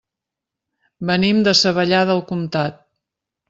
[1.11, 2.85] Venim de Savallà del Comtat.